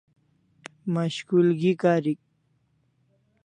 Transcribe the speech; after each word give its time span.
Mashkulgi 0.95 1.71
karik 1.83 2.19